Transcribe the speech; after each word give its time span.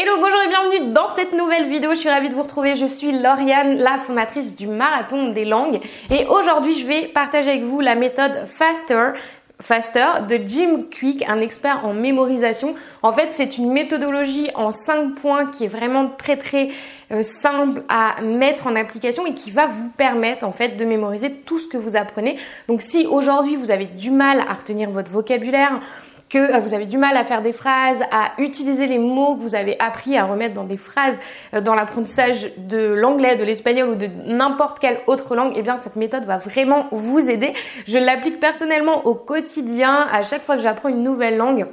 Hello, 0.00 0.12
bonjour 0.20 0.40
et 0.40 0.48
bienvenue 0.48 0.92
dans 0.92 1.12
cette 1.16 1.32
nouvelle 1.32 1.68
vidéo. 1.68 1.90
Je 1.90 1.96
suis 1.96 2.08
ravie 2.08 2.28
de 2.28 2.34
vous 2.34 2.44
retrouver. 2.44 2.76
Je 2.76 2.86
suis 2.86 3.10
Lauriane, 3.10 3.78
la 3.78 3.98
fondatrice 3.98 4.54
du 4.54 4.68
Marathon 4.68 5.32
des 5.32 5.44
langues. 5.44 5.80
Et 6.08 6.24
aujourd'hui, 6.26 6.78
je 6.78 6.86
vais 6.86 7.08
partager 7.08 7.50
avec 7.50 7.64
vous 7.64 7.80
la 7.80 7.96
méthode 7.96 8.46
Faster. 8.46 9.14
Faster 9.60 10.06
de 10.28 10.36
Jim 10.46 10.84
Quick, 10.88 11.24
un 11.28 11.40
expert 11.40 11.84
en 11.84 11.94
mémorisation. 11.94 12.76
En 13.02 13.12
fait, 13.12 13.30
c'est 13.32 13.58
une 13.58 13.72
méthodologie 13.72 14.50
en 14.54 14.70
5 14.70 15.16
points 15.16 15.46
qui 15.46 15.64
est 15.64 15.68
vraiment 15.68 16.06
très 16.06 16.36
très 16.36 16.68
euh, 17.10 17.24
simple 17.24 17.82
à 17.88 18.22
mettre 18.22 18.68
en 18.68 18.76
application 18.76 19.26
et 19.26 19.34
qui 19.34 19.50
va 19.50 19.66
vous 19.66 19.88
permettre 19.96 20.46
en 20.46 20.52
fait 20.52 20.76
de 20.76 20.84
mémoriser 20.84 21.32
tout 21.32 21.58
ce 21.58 21.66
que 21.66 21.76
vous 21.76 21.96
apprenez. 21.96 22.38
Donc 22.68 22.82
si 22.82 23.04
aujourd'hui 23.04 23.56
vous 23.56 23.72
avez 23.72 23.86
du 23.86 24.12
mal 24.12 24.44
à 24.48 24.54
retenir 24.54 24.90
votre 24.90 25.10
vocabulaire, 25.10 25.80
que 26.28 26.38
euh, 26.38 26.58
vous 26.60 26.74
avez 26.74 26.86
du 26.86 26.98
mal 26.98 27.16
à 27.16 27.24
faire 27.24 27.42
des 27.42 27.52
phrases, 27.52 28.02
à 28.10 28.32
utiliser 28.38 28.86
les 28.86 28.98
mots 28.98 29.36
que 29.36 29.42
vous 29.42 29.54
avez 29.54 29.78
appris 29.80 30.16
à 30.16 30.24
remettre 30.24 30.54
dans 30.54 30.64
des 30.64 30.76
phrases 30.76 31.18
euh, 31.54 31.60
dans 31.60 31.74
l'apprentissage 31.74 32.50
de 32.56 32.78
l'anglais, 32.78 33.36
de 33.36 33.44
l'espagnol 33.44 33.90
ou 33.90 33.94
de 33.94 34.08
n'importe 34.26 34.78
quelle 34.78 35.00
autre 35.06 35.34
langue, 35.34 35.52
eh 35.56 35.62
bien 35.62 35.76
cette 35.76 35.96
méthode 35.96 36.24
va 36.24 36.38
vraiment 36.38 36.86
vous 36.90 37.30
aider. 37.30 37.52
Je 37.86 37.98
l'applique 37.98 38.40
personnellement 38.40 39.06
au 39.06 39.14
quotidien 39.14 40.06
à 40.12 40.22
chaque 40.22 40.44
fois 40.44 40.56
que 40.56 40.62
j'apprends 40.62 40.88
une 40.88 41.02
nouvelle 41.02 41.36
langue 41.36 41.66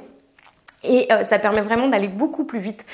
et 0.84 1.10
euh, 1.12 1.24
ça 1.24 1.38
permet 1.38 1.62
vraiment 1.62 1.88
d'aller 1.88 2.08
beaucoup 2.08 2.44
plus 2.44 2.60
vite. 2.60 2.84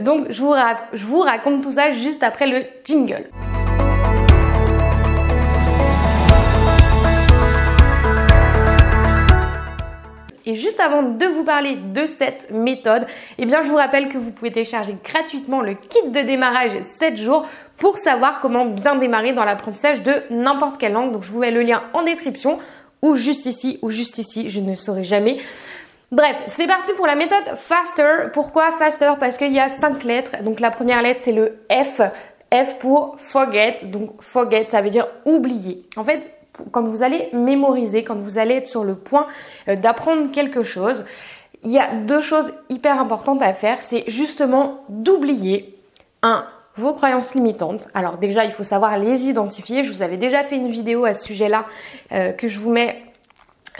donc 0.00 0.26
je 0.30 0.40
vous, 0.40 0.54
je 0.92 1.06
vous 1.06 1.20
raconte 1.20 1.62
tout 1.62 1.72
ça 1.72 1.90
juste 1.90 2.22
après 2.22 2.46
le 2.46 2.64
jingle. 2.84 3.26
Juste 10.56 10.80
avant 10.80 11.02
de 11.02 11.26
vous 11.26 11.44
parler 11.44 11.76
de 11.76 12.06
cette 12.06 12.50
méthode, 12.50 13.06
eh 13.38 13.46
bien 13.46 13.62
je 13.62 13.68
vous 13.68 13.76
rappelle 13.76 14.08
que 14.08 14.18
vous 14.18 14.32
pouvez 14.32 14.50
télécharger 14.50 14.96
gratuitement 15.04 15.60
le 15.60 15.74
kit 15.74 16.08
de 16.08 16.20
démarrage 16.20 16.80
7 16.82 17.16
jours 17.16 17.46
pour 17.78 17.98
savoir 17.98 18.40
comment 18.40 18.64
bien 18.64 18.96
démarrer 18.96 19.32
dans 19.32 19.44
l'apprentissage 19.44 20.02
de 20.02 20.22
n'importe 20.30 20.78
quelle 20.78 20.92
langue. 20.92 21.12
Donc 21.12 21.22
je 21.22 21.32
vous 21.32 21.40
mets 21.40 21.50
le 21.50 21.62
lien 21.62 21.82
en 21.92 22.02
description 22.02 22.58
ou 23.02 23.14
juste 23.14 23.46
ici 23.46 23.78
ou 23.82 23.90
juste 23.90 24.18
ici, 24.18 24.48
je 24.48 24.60
ne 24.60 24.74
saurai 24.74 25.04
jamais. 25.04 25.38
Bref, 26.12 26.42
c'est 26.46 26.66
parti 26.66 26.92
pour 26.96 27.06
la 27.06 27.16
méthode 27.16 27.44
FASTER. 27.56 28.30
Pourquoi 28.32 28.70
FASTER? 28.72 29.14
Parce 29.18 29.36
qu'il 29.36 29.52
y 29.52 29.60
a 29.60 29.68
5 29.68 30.04
lettres. 30.04 30.42
Donc 30.42 30.60
la 30.60 30.70
première 30.70 31.02
lettre 31.02 31.20
c'est 31.22 31.32
le 31.32 31.58
F. 31.70 32.00
F 32.54 32.78
pour 32.78 33.16
forget. 33.18 33.78
Donc 33.84 34.22
forget, 34.22 34.66
ça 34.68 34.80
veut 34.80 34.90
dire 34.90 35.08
oublier. 35.24 35.82
En 35.96 36.04
fait, 36.04 36.30
quand 36.70 36.82
vous 36.82 37.02
allez 37.02 37.28
mémoriser, 37.32 38.04
quand 38.04 38.16
vous 38.16 38.38
allez 38.38 38.54
être 38.54 38.68
sur 38.68 38.84
le 38.84 38.94
point 38.94 39.26
euh, 39.68 39.76
d'apprendre 39.76 40.30
quelque 40.32 40.62
chose, 40.62 41.04
il 41.64 41.70
y 41.72 41.78
a 41.78 41.88
deux 41.92 42.20
choses 42.20 42.52
hyper 42.68 43.00
importantes 43.00 43.42
à 43.42 43.52
faire. 43.54 43.82
C'est 43.82 44.04
justement 44.08 44.84
d'oublier 44.88 45.74
un 46.22 46.46
vos 46.76 46.92
croyances 46.92 47.34
limitantes. 47.34 47.88
Alors 47.94 48.18
déjà, 48.18 48.44
il 48.44 48.52
faut 48.52 48.64
savoir 48.64 48.98
les 48.98 49.28
identifier. 49.28 49.82
Je 49.82 49.90
vous 49.90 50.02
avais 50.02 50.18
déjà 50.18 50.44
fait 50.44 50.56
une 50.56 50.70
vidéo 50.70 51.06
à 51.06 51.14
ce 51.14 51.24
sujet-là 51.24 51.64
euh, 52.12 52.32
que 52.32 52.48
je 52.48 52.58
vous 52.58 52.70
mets 52.70 53.02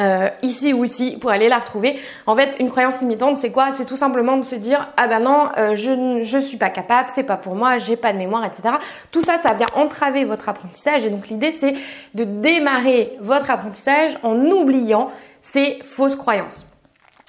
euh, 0.01 0.29
ici 0.43 0.73
ou 0.73 0.85
ici 0.85 1.17
pour 1.21 1.31
aller 1.31 1.49
la 1.49 1.59
retrouver. 1.59 1.99
En 2.27 2.37
fait, 2.37 2.57
une 2.61 2.71
croyance 2.71 3.01
limitante, 3.01 3.37
c'est 3.37 3.51
quoi? 3.51 3.73
C'est 3.73 3.85
tout 3.85 3.97
simplement 3.97 4.37
de 4.37 4.45
se 4.45 4.55
dire 4.55 4.89
ah 4.97 5.07
ben 5.07 5.21
non, 5.21 5.49
euh, 5.57 5.75
je 5.75 6.21
je 6.23 6.39
suis 6.39 6.57
pas 6.57 6.71
capable, 6.71 7.09
c'est 7.15 7.23
pas 7.23 7.37
pour 7.37 7.55
moi, 7.55 7.79
j'ai 7.79 7.97
pas 7.97 8.13
de 8.13 8.19
mémoire, 8.19 8.45
etc. 8.45 8.75
Tout 9.11 9.23
ça, 9.23 9.39
ça 9.39 9.55
vient 9.55 9.67
entraver 9.75 10.25
votre 10.25 10.49
apprentissage 10.49 11.05
et 11.05 11.11
donc 11.11 11.29
l'idée 11.29 11.53
c'est 11.53 11.75
de 12.15 12.25
démarrer 12.25 13.17
votre 13.21 13.51
apprentissage 13.51 14.19
en 14.23 14.37
oubliant 14.51 15.11
ces 15.41 15.79
fausses 15.85 16.17
croyances. 16.17 16.67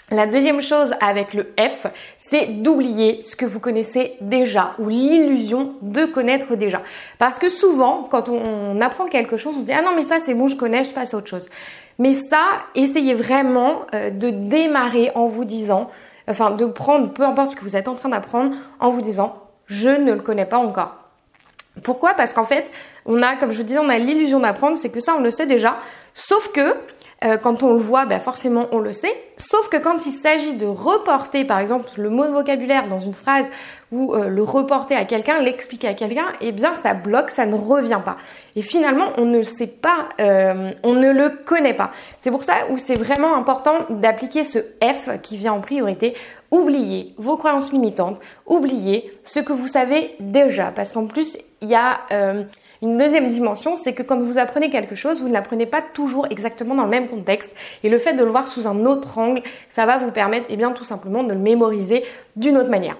La 0.09 0.25
deuxième 0.25 0.61
chose 0.61 0.93
avec 1.01 1.33
le 1.33 1.53
F, 1.59 1.85
c'est 2.17 2.45
d'oublier 2.45 3.21
ce 3.25 3.35
que 3.35 3.45
vous 3.45 3.59
connaissez 3.59 4.13
déjà 4.21 4.73
ou 4.79 4.87
l'illusion 4.87 5.73
de 5.81 6.05
connaître 6.05 6.55
déjà. 6.55 6.81
Parce 7.19 7.39
que 7.39 7.49
souvent, 7.49 8.07
quand 8.09 8.29
on 8.29 8.79
apprend 8.79 9.07
quelque 9.07 9.35
chose, 9.35 9.55
on 9.57 9.59
se 9.59 9.65
dit 9.65 9.73
ah 9.73 9.81
non 9.81 9.91
mais 9.97 10.05
ça 10.05 10.19
c'est 10.23 10.33
bon, 10.33 10.47
je 10.47 10.55
connais, 10.55 10.85
je 10.85 10.91
passe 10.91 11.13
à 11.13 11.17
autre 11.17 11.27
chose. 11.27 11.49
Mais 11.99 12.13
ça, 12.13 12.41
essayez 12.73 13.15
vraiment 13.15 13.81
euh, 13.93 14.09
de 14.09 14.29
démarrer 14.29 15.11
en 15.13 15.27
vous 15.27 15.43
disant, 15.43 15.89
enfin 16.29 16.51
de 16.51 16.65
prendre 16.65 17.11
peu 17.11 17.23
importe 17.23 17.51
ce 17.51 17.55
que 17.57 17.65
vous 17.65 17.75
êtes 17.75 17.89
en 17.89 17.95
train 17.95 18.07
d'apprendre 18.07 18.55
en 18.79 18.89
vous 18.89 19.01
disant 19.01 19.35
je 19.65 19.89
ne 19.89 20.13
le 20.13 20.21
connais 20.21 20.45
pas 20.45 20.57
encore. 20.57 20.95
Pourquoi? 21.83 22.13
Parce 22.13 22.31
qu'en 22.31 22.45
fait, 22.45 22.71
on 23.05 23.21
a, 23.21 23.35
comme 23.35 23.51
je 23.51 23.61
disais, 23.61 23.79
on 23.79 23.89
a 23.89 23.97
l'illusion 23.97 24.39
d'apprendre, 24.39 24.77
c'est 24.77 24.89
que 24.89 25.01
ça 25.01 25.15
on 25.17 25.21
le 25.21 25.31
sait 25.31 25.45
déjà, 25.45 25.75
sauf 26.13 26.47
que 26.53 26.75
euh, 27.23 27.37
quand 27.37 27.63
on 27.63 27.73
le 27.73 27.79
voit, 27.79 28.05
ben 28.05 28.19
forcément 28.19 28.67
on 28.71 28.79
le 28.79 28.93
sait. 28.93 29.15
Sauf 29.37 29.69
que 29.69 29.77
quand 29.77 30.05
il 30.05 30.11
s'agit 30.11 30.53
de 30.53 30.67
reporter, 30.67 31.45
par 31.45 31.59
exemple, 31.59 31.89
le 31.97 32.09
mot 32.09 32.25
de 32.25 32.31
vocabulaire 32.31 32.87
dans 32.87 32.99
une 32.99 33.15
phrase 33.15 33.49
ou 33.91 34.13
euh, 34.13 34.27
le 34.27 34.43
reporter 34.43 34.95
à 34.95 35.05
quelqu'un, 35.05 35.41
l'expliquer 35.41 35.87
à 35.87 35.93
quelqu'un, 35.95 36.25
eh 36.41 36.51
bien 36.51 36.75
ça 36.75 36.93
bloque, 36.93 37.31
ça 37.31 37.47
ne 37.47 37.55
revient 37.55 38.01
pas. 38.05 38.17
Et 38.55 38.61
finalement, 38.61 39.07
on 39.17 39.25
ne 39.25 39.37
le 39.37 39.43
sait 39.43 39.67
pas, 39.67 40.09
euh, 40.21 40.71
on 40.83 40.93
ne 40.93 41.11
le 41.11 41.29
connaît 41.29 41.73
pas. 41.73 41.89
C'est 42.21 42.29
pour 42.29 42.43
ça 42.43 42.53
où 42.69 42.77
c'est 42.77 42.95
vraiment 42.95 43.35
important 43.35 43.73
d'appliquer 43.89 44.43
ce 44.43 44.59
F 44.59 45.19
qui 45.23 45.37
vient 45.37 45.53
en 45.53 45.61
priorité. 45.61 46.13
Oubliez 46.51 47.13
vos 47.17 47.35
croyances 47.35 47.71
limitantes, 47.71 48.19
oubliez 48.45 49.11
ce 49.23 49.39
que 49.39 49.53
vous 49.53 49.67
savez 49.67 50.15
déjà, 50.19 50.71
parce 50.71 50.91
qu'en 50.91 51.07
plus 51.07 51.37
il 51.61 51.69
y 51.69 51.75
a 51.75 51.99
une 52.81 52.97
deuxième 52.97 53.27
dimension, 53.27 53.75
c'est 53.75 53.93
que 53.93 54.03
quand 54.03 54.19
vous 54.19 54.37
apprenez 54.37 54.69
quelque 54.69 54.95
chose, 54.95 55.21
vous 55.21 55.27
ne 55.27 55.33
l'apprenez 55.33 55.65
pas 55.65 55.81
toujours 55.81 56.27
exactement 56.29 56.75
dans 56.75 56.83
le 56.83 56.89
même 56.89 57.07
contexte. 57.07 57.51
Et 57.83 57.89
le 57.89 57.97
fait 57.97 58.13
de 58.13 58.23
le 58.23 58.29
voir 58.29 58.47
sous 58.47 58.67
un 58.67 58.85
autre 58.85 59.17
angle, 59.17 59.41
ça 59.69 59.85
va 59.85 59.97
vous 59.97 60.11
permettre, 60.11 60.45
eh 60.49 60.57
bien, 60.57 60.71
tout 60.71 60.83
simplement 60.83 61.23
de 61.23 61.33
le 61.33 61.39
mémoriser 61.39 62.03
d'une 62.35 62.57
autre 62.57 62.69
manière. 62.69 62.97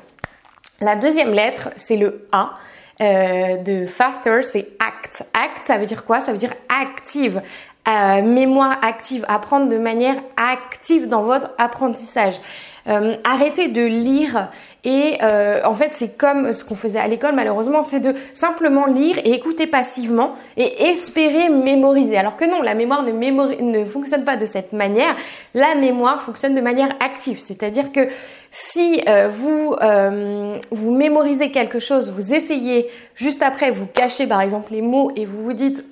La 0.82 0.96
deuxième 0.96 1.34
lettre, 1.34 1.70
c'est 1.76 1.98
le 1.98 2.28
A. 2.32 2.52
Euh, 3.00 3.58
de 3.58 3.86
faster, 3.86 4.42
c'est 4.42 4.70
act. 4.80 5.24
Act, 5.34 5.66
ça 5.66 5.78
veut 5.78 5.86
dire 5.86 6.04
quoi? 6.04 6.20
Ça 6.20 6.32
veut 6.32 6.40
dire 6.40 6.54
active. 6.82 7.42
Euh, 7.88 8.22
mémoire 8.22 8.80
active, 8.82 9.24
apprendre 9.30 9.70
de 9.70 9.78
manière 9.78 10.16
active 10.36 11.08
dans 11.08 11.24
votre 11.24 11.52
apprentissage. 11.58 12.34
Euh, 12.90 13.16
arrêtez 13.26 13.68
de 13.68 13.82
lire 13.82 14.50
et 14.86 15.18
euh, 15.22 15.60
en 15.66 15.74
fait 15.74 15.90
c'est 15.92 16.18
comme 16.18 16.54
ce 16.54 16.64
qu'on 16.64 16.78
faisait 16.78 17.00
à 17.00 17.08
l'école 17.08 17.36
malheureusement, 17.36 17.82
c'est 17.82 18.00
de 18.00 18.14
simplement 18.34 18.86
lire 18.86 19.18
et 19.26 19.34
écouter 19.34 19.68
passivement 19.68 20.36
et 20.56 20.84
espérer 20.86 21.50
mémoriser. 21.50 22.18
Alors 22.18 22.38
que 22.38 22.46
non, 22.46 22.62
la 22.62 22.76
mémoire 22.76 23.04
ne, 23.04 23.12
ne 23.12 23.86
fonctionne 23.86 24.24
pas 24.24 24.38
de 24.38 24.46
cette 24.46 24.72
manière. 24.72 25.18
La 25.54 25.76
mémoire 25.76 26.22
fonctionne 26.22 26.56
de 26.56 26.62
manière 26.62 26.96
active, 27.04 27.40
c'est-à-dire 27.42 27.92
que 27.92 28.08
si 28.52 29.02
euh, 29.10 29.28
vous 29.28 29.76
vous 30.72 30.92
mémorisez 30.92 31.52
quelque 31.52 31.80
chose, 31.80 32.14
vous 32.16 32.34
essayez 32.34 32.90
juste 33.16 33.44
après, 33.44 33.72
vous 33.72 33.88
cachez 33.88 34.28
par 34.28 34.40
exemple 34.40 34.72
les 34.72 34.82
mots 34.82 35.12
et 35.18 35.26
vous 35.26 35.44
vous 35.44 35.54
dites 35.54 35.86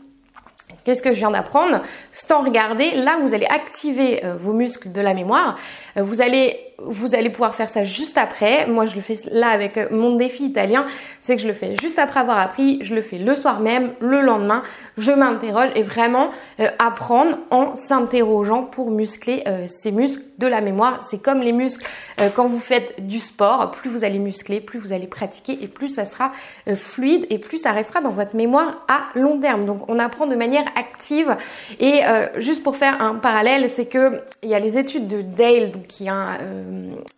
Qu'est-ce 0.85 1.01
que 1.01 1.13
je 1.13 1.17
viens 1.17 1.31
d'apprendre 1.31 1.81
Sans 2.11 2.43
regarder, 2.43 2.91
là 2.91 3.17
vous 3.19 3.33
allez 3.33 3.47
activer 3.47 4.21
vos 4.37 4.53
muscles 4.53 4.91
de 4.91 5.01
la 5.01 5.15
mémoire. 5.15 5.57
vous 5.95 6.21
allez 6.21 6.64
vous 6.79 7.15
allez 7.15 7.29
pouvoir 7.29 7.55
faire 7.55 7.69
ça 7.69 7.83
juste 7.83 8.17
après. 8.17 8.67
Moi, 8.67 8.85
je 8.85 8.95
le 8.95 9.01
fais 9.01 9.17
là 9.31 9.47
avec 9.47 9.77
euh, 9.77 9.87
mon 9.91 10.15
défi 10.15 10.45
italien. 10.45 10.85
C'est 11.21 11.35
que 11.35 11.41
je 11.41 11.47
le 11.47 11.53
fais 11.53 11.75
juste 11.75 11.99
après 11.99 12.19
avoir 12.19 12.37
appris. 12.39 12.79
Je 12.81 12.95
le 12.95 13.01
fais 13.01 13.17
le 13.17 13.35
soir 13.35 13.59
même, 13.59 13.93
le 13.99 14.21
lendemain. 14.21 14.63
Je 14.97 15.11
m'interroge 15.11 15.69
et 15.75 15.83
vraiment 15.83 16.29
euh, 16.59 16.67
apprendre 16.79 17.37
en 17.49 17.75
s'interrogeant 17.75 18.63
pour 18.63 18.91
muscler 18.91 19.43
euh, 19.47 19.65
ces 19.67 19.91
muscles 19.91 20.23
de 20.37 20.47
la 20.47 20.61
mémoire. 20.61 20.99
C'est 21.09 21.21
comme 21.21 21.41
les 21.41 21.53
muscles 21.53 21.87
quand 22.35 22.45
vous 22.45 22.59
faites 22.59 23.05
du 23.07 23.19
sport. 23.19 23.71
Plus 23.71 23.89
vous 23.89 24.03
allez 24.03 24.19
muscler, 24.19 24.59
plus 24.59 24.79
vous 24.79 24.91
allez 24.91 25.07
pratiquer 25.07 25.57
et 25.61 25.67
plus 25.67 25.87
ça 25.87 26.03
sera 26.05 26.33
fluide 26.75 27.25
et 27.29 27.39
plus 27.39 27.57
ça 27.59 27.71
restera 27.71 28.01
dans 28.01 28.09
votre 28.09 28.35
mémoire 28.35 28.83
à 28.89 29.17
long 29.17 29.39
terme. 29.39 29.63
Donc, 29.63 29.89
on 29.89 29.97
apprend 29.97 30.27
de 30.27 30.35
manière 30.35 30.65
active. 30.75 31.37
Et 31.79 32.01
juste 32.35 32.63
pour 32.63 32.75
faire 32.75 33.01
un 33.01 33.15
parallèle, 33.15 33.69
c'est 33.69 33.85
que 33.85 34.19
il 34.43 34.49
y 34.49 34.55
a 34.55 34.59
les 34.59 34.77
études 34.77 35.07
de 35.07 35.21
Dale, 35.21 35.71
donc 35.71 35.87
qui 35.87 36.09
un, 36.09 36.37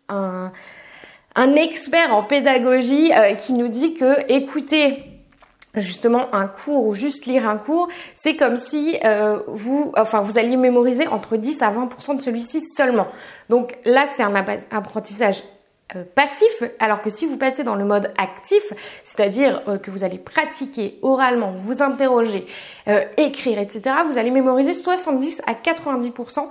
un, 0.09 0.51
expert 1.55 2.13
en 2.13 2.23
pédagogie 2.23 3.11
euh, 3.13 3.35
qui 3.35 3.53
nous 3.53 3.67
dit 3.67 3.93
que 3.93 4.31
écouter 4.31 5.03
justement 5.75 6.33
un 6.33 6.47
cours 6.47 6.87
ou 6.87 6.93
juste 6.95 7.25
lire 7.25 7.47
un 7.47 7.57
cours, 7.57 7.87
c'est 8.15 8.35
comme 8.35 8.57
si 8.57 8.97
euh, 9.05 9.39
vous, 9.47 9.91
enfin, 9.97 10.21
vous 10.21 10.37
alliez 10.37 10.57
mémoriser 10.57 11.07
entre 11.07 11.37
10 11.37 11.61
à 11.61 11.71
20% 11.71 12.17
de 12.17 12.21
celui-ci 12.21 12.61
seulement. 12.75 13.07
Donc 13.49 13.77
là, 13.85 14.05
c'est 14.07 14.23
un 14.23 14.33
apprentissage 14.71 15.43
euh, 15.43 15.56
passif, 16.15 16.63
alors 16.79 17.01
que 17.01 17.09
si 17.09 17.25
vous 17.25 17.37
passez 17.37 17.63
dans 17.63 17.75
le 17.75 17.85
mode 17.85 18.11
actif, 18.17 18.61
c'est-à-dire 19.03 19.61
euh, 19.67 19.77
que 19.77 19.89
vous 19.89 20.03
allez 20.03 20.17
pratiquer 20.17 20.99
oralement, 21.01 21.53
vous 21.55 21.81
interroger, 21.81 22.45
euh, 22.87 23.03
écrire, 23.17 23.59
etc., 23.59 23.95
vous 24.09 24.17
allez 24.17 24.31
mémoriser 24.31 24.73
70 24.73 25.41
à 25.47 25.53
90% 25.53 26.47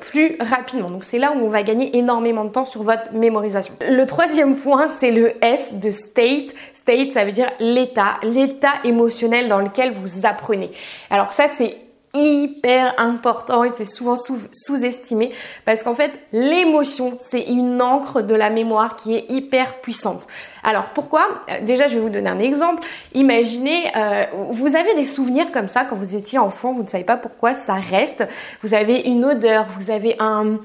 plus 0.00 0.36
rapidement. 0.40 0.90
Donc 0.90 1.04
c'est 1.04 1.18
là 1.18 1.32
où 1.32 1.38
on 1.38 1.48
va 1.48 1.62
gagner 1.62 1.96
énormément 1.96 2.44
de 2.44 2.50
temps 2.50 2.64
sur 2.64 2.82
votre 2.82 3.12
mémorisation. 3.12 3.74
Le 3.86 4.04
troisième 4.06 4.56
point, 4.56 4.88
c'est 4.88 5.10
le 5.10 5.32
S 5.44 5.74
de 5.74 5.90
state. 5.90 6.54
State, 6.74 7.12
ça 7.12 7.24
veut 7.24 7.32
dire 7.32 7.50
l'état, 7.60 8.18
l'état 8.22 8.74
émotionnel 8.84 9.48
dans 9.48 9.58
lequel 9.58 9.92
vous 9.92 10.26
apprenez. 10.26 10.70
Alors 11.10 11.32
ça, 11.32 11.46
c'est 11.56 11.76
hyper 12.16 12.94
important 12.98 13.64
et 13.64 13.70
c'est 13.70 13.84
souvent 13.84 14.16
sous-estimé 14.16 15.32
parce 15.64 15.82
qu'en 15.82 15.94
fait 15.94 16.12
l'émotion 16.32 17.14
c'est 17.18 17.42
une 17.42 17.82
encre 17.82 18.22
de 18.22 18.34
la 18.34 18.50
mémoire 18.50 18.96
qui 18.96 19.14
est 19.14 19.26
hyper 19.28 19.80
puissante. 19.80 20.26
Alors 20.64 20.86
pourquoi? 20.94 21.26
Euh, 21.50 21.60
Déjà 21.62 21.86
je 21.88 21.94
vais 21.94 22.00
vous 22.00 22.10
donner 22.10 22.30
un 22.30 22.38
exemple. 22.38 22.82
Imaginez 23.14 23.90
euh, 23.96 24.24
vous 24.50 24.76
avez 24.76 24.94
des 24.94 25.04
souvenirs 25.04 25.52
comme 25.52 25.68
ça 25.68 25.84
quand 25.84 25.96
vous 25.96 26.16
étiez 26.16 26.38
enfant, 26.38 26.72
vous 26.72 26.82
ne 26.82 26.88
savez 26.88 27.04
pas 27.04 27.16
pourquoi 27.16 27.54
ça 27.54 27.74
reste. 27.74 28.24
Vous 28.62 28.74
avez 28.74 29.00
une 29.00 29.24
odeur, 29.24 29.66
vous 29.78 29.90
avez 29.90 30.16
un 30.18 30.58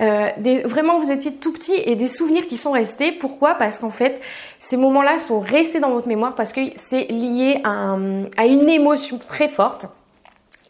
euh, 0.00 0.28
des, 0.38 0.62
vraiment 0.62 0.98
vous 0.98 1.10
étiez 1.10 1.34
tout 1.34 1.52
petit 1.52 1.74
et 1.84 1.94
des 1.96 2.08
souvenirs 2.08 2.46
qui 2.46 2.56
sont 2.56 2.72
restés. 2.72 3.12
Pourquoi? 3.12 3.54
Parce 3.54 3.78
qu'en 3.78 3.90
fait, 3.90 4.20
ces 4.58 4.76
moments-là 4.76 5.18
sont 5.18 5.40
restés 5.40 5.80
dans 5.80 5.90
votre 5.90 6.08
mémoire 6.08 6.34
parce 6.34 6.52
que 6.52 6.60
c'est 6.76 7.04
lié 7.04 7.60
à, 7.64 7.96
à, 8.36 8.46
une 8.46 8.68
émotion 8.68 9.18
très 9.18 9.48
forte. 9.48 9.86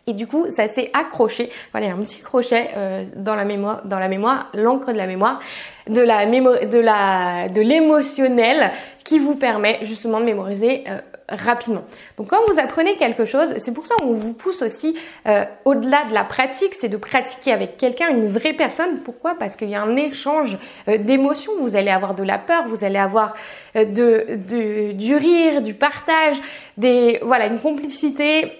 Et 0.06 0.14
du 0.14 0.26
coup, 0.26 0.50
ça 0.50 0.66
s'est 0.66 0.90
accroché. 0.94 1.50
Voilà, 1.72 1.92
un 1.92 1.96
petit 1.98 2.20
crochet 2.20 2.70
euh, 2.76 3.04
dans 3.16 3.36
la 3.36 3.44
mémoire, 3.44 3.86
dans 3.86 3.98
la 4.00 4.08
mémoire, 4.08 4.50
l'encre 4.54 4.92
de 4.92 4.96
la 4.96 5.06
mémoire, 5.06 5.40
de 5.88 6.00
la 6.00 6.26
mémoire, 6.26 6.66
de 6.66 6.78
la, 6.78 7.48
de 7.48 7.60
l'émotionnel 7.60 8.72
qui 9.04 9.18
vous 9.18 9.36
permet 9.36 9.78
justement 9.82 10.18
de 10.18 10.24
mémoriser 10.24 10.84
euh, 10.88 10.98
rapidement. 11.28 11.82
Donc 12.16 12.28
quand 12.28 12.40
vous 12.48 12.58
apprenez 12.58 12.96
quelque 12.96 13.24
chose, 13.24 13.54
c'est 13.58 13.72
pour 13.72 13.86
ça 13.86 13.94
qu'on 13.96 14.12
vous 14.12 14.34
pousse 14.34 14.62
aussi 14.62 14.96
euh, 15.26 15.44
au-delà 15.64 16.04
de 16.08 16.14
la 16.14 16.24
pratique, 16.24 16.74
c'est 16.74 16.88
de 16.88 16.96
pratiquer 16.96 17.52
avec 17.52 17.76
quelqu'un, 17.76 18.08
une 18.10 18.28
vraie 18.28 18.52
personne. 18.52 18.98
Pourquoi? 19.04 19.36
Parce 19.38 19.56
qu'il 19.56 19.70
y 19.70 19.74
a 19.74 19.82
un 19.82 19.96
échange 19.96 20.58
euh, 20.88 20.98
d'émotions. 20.98 21.52
Vous 21.60 21.76
allez 21.76 21.90
avoir 21.90 22.14
de 22.14 22.22
la 22.22 22.38
peur, 22.38 22.64
vous 22.68 22.84
allez 22.84 22.98
avoir 22.98 23.34
euh, 23.76 23.84
de, 23.84 24.26
de, 24.48 24.92
du 24.92 25.16
rire, 25.16 25.62
du 25.62 25.74
partage, 25.74 26.36
des 26.76 27.18
voilà 27.22 27.46
une 27.46 27.58
complicité. 27.58 28.52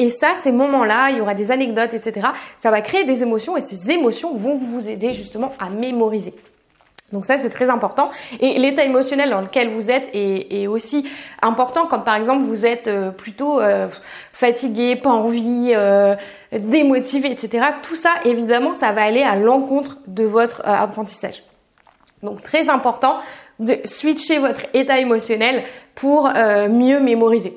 Et 0.00 0.08
ça, 0.08 0.28
ces 0.34 0.50
moments-là, 0.50 1.10
il 1.10 1.18
y 1.18 1.20
aura 1.20 1.34
des 1.34 1.50
anecdotes, 1.50 1.92
etc. 1.92 2.28
Ça 2.56 2.70
va 2.70 2.80
créer 2.80 3.04
des 3.04 3.22
émotions 3.22 3.58
et 3.58 3.60
ces 3.60 3.90
émotions 3.90 4.34
vont 4.34 4.56
vous 4.56 4.88
aider 4.88 5.12
justement 5.12 5.52
à 5.58 5.68
mémoriser. 5.68 6.32
Donc 7.12 7.26
ça 7.26 7.38
c'est 7.38 7.50
très 7.50 7.68
important 7.70 8.08
et 8.40 8.58
l'état 8.58 8.84
émotionnel 8.84 9.30
dans 9.30 9.40
lequel 9.40 9.70
vous 9.70 9.90
êtes 9.90 10.08
est, 10.14 10.68
aussi 10.68 11.10
important 11.42 11.86
quand 11.86 11.98
par 11.98 12.14
exemple 12.14 12.44
vous 12.44 12.64
êtes 12.64 12.86
euh, 12.86 13.10
plutôt 13.10 13.60
euh, 13.60 13.88
fatigué, 14.32 14.94
pas 14.94 15.10
envie, 15.10 15.72
euh, 15.74 16.14
démotivé, 16.52 17.32
etc. 17.32 17.66
Tout 17.82 17.96
ça 17.96 18.10
évidemment 18.24 18.74
ça 18.74 18.92
va 18.92 19.02
aller 19.02 19.22
à 19.22 19.34
l'encontre 19.34 19.98
de 20.06 20.22
votre 20.22 20.62
apprentissage. 20.64 21.42
Donc 22.22 22.44
très 22.44 22.70
important 22.70 23.16
de 23.58 23.76
switcher 23.86 24.38
votre 24.38 24.62
état 24.72 25.00
émotionnel 25.00 25.64
pour 25.96 26.30
mieux 26.70 27.00
mémoriser. 27.00 27.56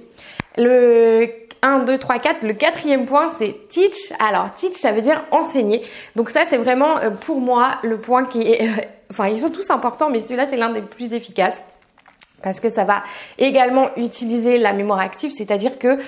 Le 0.58 1.28
1, 1.62 1.80
2, 1.80 1.98
3, 1.98 2.20
4. 2.20 2.44
Le 2.44 2.54
quatrième 2.54 3.06
point, 3.06 3.30
c'est 3.30 3.68
teach. 3.70 4.12
Alors, 4.20 4.54
teach, 4.54 4.74
ça 4.74 4.92
veut 4.92 5.02
dire 5.02 5.24
enseigner. 5.32 5.82
Donc 6.16 6.30
ça, 6.30 6.46
c'est 6.46 6.58
vraiment 6.58 6.96
pour 7.26 7.40
moi 7.40 7.78
le 7.84 7.98
point 7.98 8.26
qui 8.26 8.42
est 8.42 8.70
enfin 9.14 9.28
ils 9.28 9.42
sont 9.42 9.50
tous 9.50 9.70
importants, 9.70 10.10
mais 10.10 10.22
celui-là 10.22 10.48
c'est 10.48 10.58
l'un 10.58 10.70
des 10.70 10.82
plus 10.82 11.14
efficaces 11.14 11.62
parce 12.42 12.60
que 12.60 12.68
ça 12.68 12.84
va 12.84 13.04
également 13.38 13.90
utiliser 13.96 14.58
la 14.58 14.74
mémoire 14.74 15.00
active, 15.00 15.32
c'est-à-dire 15.32 15.80
que 15.80 16.00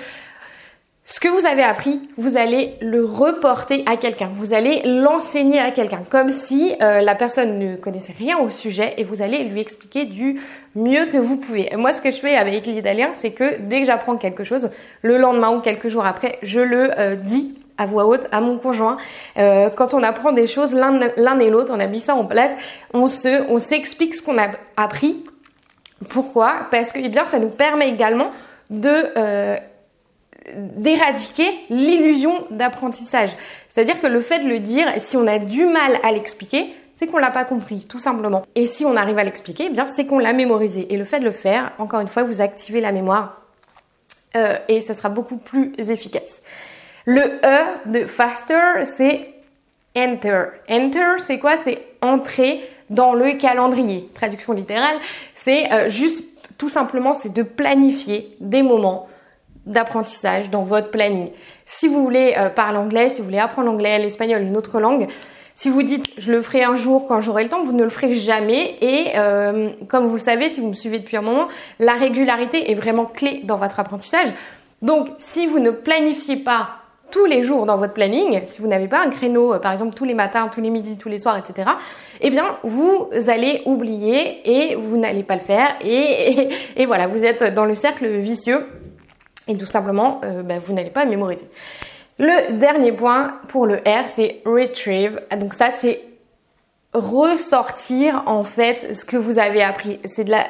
ce 1.08 1.20
que 1.20 1.28
vous 1.28 1.46
avez 1.46 1.62
appris, 1.62 2.00
vous 2.18 2.36
allez 2.36 2.74
le 2.80 3.04
reporter 3.04 3.84
à 3.86 3.96
quelqu'un, 3.96 4.28
vous 4.32 4.54
allez 4.54 4.82
l'enseigner 4.84 5.60
à 5.60 5.70
quelqu'un, 5.70 6.02
comme 6.10 6.30
si 6.30 6.74
euh, 6.82 7.00
la 7.00 7.14
personne 7.14 7.60
ne 7.60 7.76
connaissait 7.76 8.14
rien 8.18 8.38
au 8.38 8.50
sujet 8.50 8.92
et 8.96 9.04
vous 9.04 9.22
allez 9.22 9.44
lui 9.44 9.60
expliquer 9.60 10.04
du 10.04 10.40
mieux 10.74 11.06
que 11.06 11.16
vous 11.16 11.36
pouvez. 11.36 11.70
moi, 11.76 11.92
ce 11.92 12.00
que 12.02 12.10
je 12.10 12.16
fais 12.16 12.36
avec 12.36 12.66
l'Italien, 12.66 13.10
c'est 13.16 13.30
que 13.30 13.60
dès 13.60 13.80
que 13.80 13.86
j'apprends 13.86 14.16
quelque 14.16 14.42
chose, 14.42 14.70
le 15.02 15.16
lendemain 15.16 15.50
ou 15.50 15.60
quelques 15.60 15.88
jours 15.88 16.04
après, 16.04 16.40
je 16.42 16.58
le 16.58 16.90
euh, 16.98 17.14
dis 17.14 17.56
à 17.78 17.86
voix 17.86 18.06
haute 18.06 18.26
à 18.32 18.40
mon 18.40 18.58
conjoint. 18.58 18.96
Euh, 19.38 19.70
quand 19.70 19.94
on 19.94 20.02
apprend 20.02 20.32
des 20.32 20.48
choses 20.48 20.74
l'un 20.74 21.38
et 21.38 21.50
l'autre, 21.50 21.72
on 21.74 21.78
a 21.78 21.86
mis 21.86 22.00
ça 22.00 22.16
en 22.16 22.24
place, 22.24 22.52
on 22.92 23.06
se, 23.06 23.48
on 23.48 23.58
s'explique 23.60 24.16
ce 24.16 24.22
qu'on 24.22 24.38
a 24.38 24.48
appris. 24.76 25.24
Pourquoi? 26.10 26.66
Parce 26.70 26.90
que 26.90 26.98
eh 26.98 27.08
bien, 27.08 27.24
ça 27.26 27.38
nous 27.38 27.48
permet 27.48 27.88
également 27.88 28.32
de 28.70 29.12
euh, 29.16 29.56
d'éradiquer 30.54 31.48
l'illusion 31.70 32.44
d'apprentissage. 32.50 33.30
C'est-à-dire 33.68 34.00
que 34.00 34.06
le 34.06 34.20
fait 34.20 34.40
de 34.40 34.48
le 34.48 34.58
dire, 34.58 34.86
si 34.98 35.16
on 35.16 35.26
a 35.26 35.38
du 35.38 35.66
mal 35.66 35.98
à 36.02 36.12
l'expliquer, 36.12 36.72
c'est 36.94 37.06
qu'on 37.06 37.18
l'a 37.18 37.30
pas 37.30 37.44
compris, 37.44 37.84
tout 37.86 37.98
simplement. 37.98 38.44
Et 38.54 38.64
si 38.64 38.84
on 38.86 38.96
arrive 38.96 39.18
à 39.18 39.24
l'expliquer, 39.24 39.66
eh 39.66 39.70
bien 39.70 39.86
c'est 39.86 40.06
qu'on 40.06 40.18
l'a 40.18 40.32
mémorisé. 40.32 40.92
Et 40.92 40.96
le 40.96 41.04
fait 41.04 41.20
de 41.20 41.24
le 41.24 41.30
faire, 41.30 41.72
encore 41.78 42.00
une 42.00 42.08
fois, 42.08 42.22
vous 42.22 42.40
activez 42.40 42.80
la 42.80 42.92
mémoire 42.92 43.42
euh, 44.34 44.56
et 44.68 44.80
ça 44.80 44.94
sera 44.94 45.08
beaucoup 45.08 45.36
plus 45.36 45.72
efficace. 45.78 46.42
Le 47.04 47.20
E 47.20 47.64
de 47.86 48.06
faster, 48.06 48.84
c'est 48.84 49.28
enter. 49.96 50.44
Enter, 50.70 51.18
c'est 51.18 51.38
quoi? 51.38 51.56
C'est 51.56 51.80
entrer 52.00 52.66
dans 52.88 53.14
le 53.14 53.34
calendrier. 53.34 54.08
Traduction 54.14 54.52
littérale, 54.52 54.96
c'est 55.34 55.72
euh, 55.72 55.88
juste 55.88 56.24
tout 56.58 56.68
simplement, 56.68 57.12
c'est 57.12 57.32
de 57.32 57.42
planifier 57.42 58.34
des 58.40 58.62
moments 58.62 59.08
d'apprentissage 59.66 60.50
dans 60.50 60.62
votre 60.62 60.90
planning. 60.90 61.30
Si 61.64 61.88
vous 61.88 62.02
voulez 62.02 62.34
euh, 62.38 62.48
parler 62.48 62.78
anglais, 62.78 63.10
si 63.10 63.20
vous 63.20 63.26
voulez 63.26 63.38
apprendre 63.38 63.68
l'anglais, 63.68 63.98
l'espagnol, 63.98 64.42
une 64.42 64.56
autre 64.56 64.80
langue, 64.80 65.08
si 65.56 65.70
vous 65.70 65.82
dites 65.82 66.06
je 66.18 66.30
le 66.32 66.42
ferai 66.42 66.62
un 66.64 66.76
jour 66.76 67.06
quand 67.08 67.20
j'aurai 67.20 67.42
le 67.42 67.48
temps, 67.48 67.62
vous 67.62 67.72
ne 67.72 67.82
le 67.82 67.90
ferez 67.90 68.12
jamais. 68.12 68.76
Et 68.80 69.12
euh, 69.16 69.70
comme 69.88 70.06
vous 70.06 70.16
le 70.16 70.22
savez, 70.22 70.48
si 70.48 70.60
vous 70.60 70.68
me 70.68 70.74
suivez 70.74 70.98
depuis 70.98 71.16
un 71.16 71.22
moment, 71.22 71.48
la 71.80 71.94
régularité 71.94 72.70
est 72.70 72.74
vraiment 72.74 73.06
clé 73.06 73.40
dans 73.44 73.56
votre 73.56 73.80
apprentissage. 73.80 74.28
Donc 74.82 75.08
si 75.18 75.46
vous 75.46 75.58
ne 75.58 75.70
planifiez 75.70 76.36
pas 76.36 76.68
tous 77.10 77.24
les 77.24 77.42
jours 77.42 77.66
dans 77.66 77.78
votre 77.78 77.94
planning, 77.94 78.42
si 78.44 78.60
vous 78.60 78.68
n'avez 78.68 78.88
pas 78.88 79.00
un 79.00 79.08
créneau, 79.08 79.54
euh, 79.54 79.58
par 79.58 79.72
exemple 79.72 79.94
tous 79.94 80.04
les 80.04 80.12
matins, 80.14 80.48
tous 80.52 80.60
les 80.60 80.70
midis, 80.70 80.98
tous 80.98 81.08
les 81.08 81.18
soirs, 81.18 81.38
etc., 81.38 81.70
eh 82.20 82.30
bien 82.30 82.58
vous 82.62 83.08
allez 83.28 83.62
oublier 83.64 84.40
et 84.44 84.74
vous 84.74 84.98
n'allez 84.98 85.22
pas 85.22 85.34
le 85.34 85.40
faire 85.40 85.74
et, 85.82 86.48
et, 86.76 86.84
voilà, 86.84 87.06
vous 87.06 87.24
êtes 87.24 87.54
dans 87.54 87.64
le 87.64 87.74
cercle 87.74 88.06
vicieux 88.18 88.66
et 89.48 89.56
tout 89.56 89.66
simplement 89.66 90.20
euh, 90.24 90.42
ben, 90.42 90.60
vous 90.64 90.72
n'allez 90.72 90.90
pas 90.90 91.04
mémoriser. 91.04 91.48
Le 92.18 92.52
dernier 92.58 92.92
point 92.92 93.38
pour 93.48 93.66
le 93.66 93.76
R, 93.76 94.06
c'est 94.06 94.40
retrieve. 94.46 95.20
Donc 95.38 95.54
ça, 95.54 95.70
c'est 95.70 96.02
ressortir 96.94 98.22
en 98.26 98.42
fait 98.42 98.94
ce 98.94 99.04
que 99.04 99.16
vous 99.16 99.38
avez 99.38 99.62
appris. 99.62 100.00
C'est 100.04 100.24
de 100.24 100.30
la, 100.30 100.46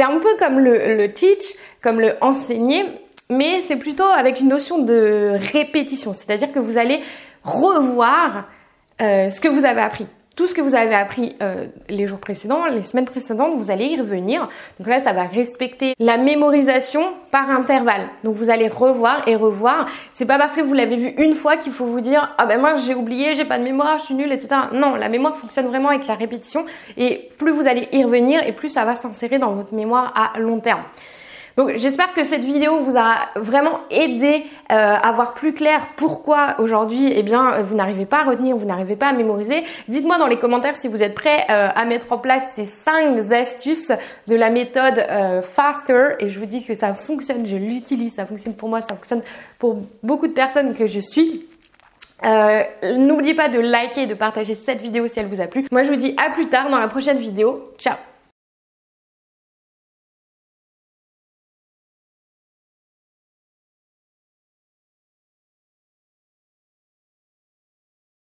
un 0.00 0.18
peu 0.18 0.36
comme 0.38 0.58
le, 0.58 0.96
le 0.96 1.08
teach, 1.12 1.54
comme 1.80 2.00
le 2.00 2.14
enseigner, 2.20 2.84
mais 3.30 3.60
c'est 3.62 3.76
plutôt 3.76 4.04
avec 4.04 4.40
une 4.40 4.48
notion 4.48 4.78
de 4.78 5.32
répétition, 5.52 6.12
c'est-à-dire 6.12 6.52
que 6.52 6.58
vous 6.58 6.78
allez 6.78 7.00
revoir 7.44 8.48
euh, 9.00 9.30
ce 9.30 9.40
que 9.40 9.48
vous 9.48 9.64
avez 9.64 9.80
appris. 9.80 10.06
Tout 10.36 10.46
ce 10.46 10.52
que 10.52 10.60
vous 10.60 10.74
avez 10.74 10.94
appris 10.94 11.34
euh, 11.40 11.64
les 11.88 12.06
jours 12.06 12.18
précédents, 12.18 12.66
les 12.66 12.82
semaines 12.82 13.06
précédentes, 13.06 13.54
vous 13.56 13.70
allez 13.70 13.86
y 13.86 13.98
revenir. 13.98 14.50
Donc 14.78 14.86
là, 14.86 15.00
ça 15.00 15.14
va 15.14 15.24
respecter 15.24 15.94
la 15.98 16.18
mémorisation 16.18 17.02
par 17.30 17.48
intervalle. 17.48 18.02
Donc 18.22 18.34
vous 18.34 18.50
allez 18.50 18.68
revoir 18.68 19.26
et 19.26 19.34
revoir. 19.34 19.88
C'est 20.12 20.26
pas 20.26 20.36
parce 20.36 20.54
que 20.54 20.60
vous 20.60 20.74
l'avez 20.74 20.96
vu 20.96 21.14
une 21.16 21.34
fois 21.34 21.56
qu'il 21.56 21.72
faut 21.72 21.86
vous 21.86 22.02
dire 22.02 22.34
ah 22.36 22.44
ben 22.44 22.60
moi 22.60 22.74
j'ai 22.74 22.94
oublié, 22.94 23.34
j'ai 23.34 23.46
pas 23.46 23.58
de 23.58 23.64
mémoire, 23.64 23.96
je 23.98 24.04
suis 24.04 24.14
nulle, 24.14 24.30
etc. 24.30 24.48
Non, 24.74 24.94
la 24.94 25.08
mémoire 25.08 25.38
fonctionne 25.38 25.68
vraiment 25.68 25.88
avec 25.88 26.06
la 26.06 26.14
répétition 26.14 26.66
et 26.98 27.30
plus 27.38 27.52
vous 27.52 27.66
allez 27.66 27.88
y 27.92 28.04
revenir 28.04 28.46
et 28.46 28.52
plus 28.52 28.68
ça 28.68 28.84
va 28.84 28.94
s'insérer 28.94 29.38
dans 29.38 29.52
votre 29.52 29.72
mémoire 29.72 30.12
à 30.14 30.38
long 30.38 30.58
terme. 30.58 30.82
Donc 31.56 31.72
j'espère 31.76 32.12
que 32.12 32.22
cette 32.22 32.44
vidéo 32.44 32.80
vous 32.80 32.98
a 32.98 33.30
vraiment 33.34 33.80
aidé 33.90 34.44
euh, 34.70 34.74
à 34.74 35.12
voir 35.12 35.32
plus 35.32 35.54
clair 35.54 35.80
pourquoi 35.96 36.56
aujourd'hui 36.58 37.10
eh 37.14 37.22
bien 37.22 37.62
vous 37.62 37.74
n'arrivez 37.74 38.04
pas 38.04 38.20
à 38.20 38.24
retenir, 38.24 38.56
vous 38.56 38.66
n'arrivez 38.66 38.96
pas 38.96 39.08
à 39.08 39.12
mémoriser. 39.14 39.64
Dites-moi 39.88 40.18
dans 40.18 40.26
les 40.26 40.38
commentaires 40.38 40.76
si 40.76 40.86
vous 40.86 41.02
êtes 41.02 41.14
prêts 41.14 41.46
euh, 41.48 41.68
à 41.74 41.84
mettre 41.86 42.12
en 42.12 42.18
place 42.18 42.52
ces 42.54 42.66
5 42.66 43.32
astuces 43.32 43.90
de 44.26 44.36
la 44.36 44.50
méthode 44.50 44.98
euh, 44.98 45.40
Faster 45.40 46.16
et 46.20 46.28
je 46.28 46.38
vous 46.38 46.44
dis 46.44 46.62
que 46.62 46.74
ça 46.74 46.92
fonctionne, 46.92 47.46
je 47.46 47.56
l'utilise, 47.56 48.14
ça 48.14 48.26
fonctionne 48.26 48.54
pour 48.54 48.68
moi, 48.68 48.82
ça 48.82 48.94
fonctionne 48.94 49.22
pour 49.58 49.78
beaucoup 50.02 50.26
de 50.26 50.34
personnes 50.34 50.74
que 50.74 50.86
je 50.86 51.00
suis. 51.00 51.46
N'oubliez 52.22 53.34
pas 53.34 53.48
de 53.48 53.60
liker 53.60 54.02
et 54.02 54.06
de 54.06 54.14
partager 54.14 54.54
cette 54.54 54.82
vidéo 54.82 55.08
si 55.08 55.20
elle 55.20 55.26
vous 55.26 55.40
a 55.40 55.46
plu. 55.46 55.66
Moi 55.72 55.84
je 55.84 55.90
vous 55.90 55.96
dis 55.96 56.14
à 56.18 56.30
plus 56.30 56.48
tard 56.48 56.68
dans 56.68 56.78
la 56.78 56.88
prochaine 56.88 57.18
vidéo. 57.18 57.70
Ciao 57.78 57.96